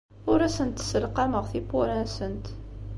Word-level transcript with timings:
Ur 0.31 0.39
asent-sselqameɣ 0.47 1.43
tiwwura-nsent. 1.51 2.45